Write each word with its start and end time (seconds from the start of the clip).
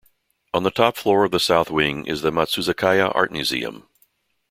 On 0.51 0.63
the 0.63 0.71
top 0.71 0.97
floor 0.97 1.23
of 1.25 1.29
the 1.29 1.39
south 1.39 1.69
wing 1.69 2.07
is 2.07 2.23
the 2.23 2.31
Matsuzakaya 2.31 3.15
Art 3.15 3.31
Museum. 3.31 3.87